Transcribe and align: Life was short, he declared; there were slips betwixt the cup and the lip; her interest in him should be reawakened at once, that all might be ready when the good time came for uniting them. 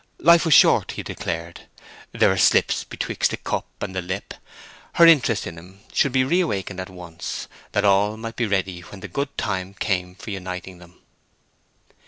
Life 0.17 0.45
was 0.45 0.55
short, 0.55 0.93
he 0.93 1.03
declared; 1.03 1.67
there 2.11 2.29
were 2.29 2.37
slips 2.39 2.83
betwixt 2.83 3.29
the 3.29 3.37
cup 3.37 3.67
and 3.81 3.95
the 3.95 4.01
lip; 4.01 4.33
her 4.93 5.05
interest 5.05 5.45
in 5.45 5.59
him 5.59 5.81
should 5.93 6.11
be 6.11 6.23
reawakened 6.23 6.79
at 6.79 6.89
once, 6.89 7.47
that 7.73 7.85
all 7.85 8.17
might 8.17 8.35
be 8.35 8.47
ready 8.47 8.81
when 8.81 9.01
the 9.01 9.07
good 9.07 9.37
time 9.37 9.75
came 9.75 10.15
for 10.15 10.31
uniting 10.31 10.79
them. 10.79 11.03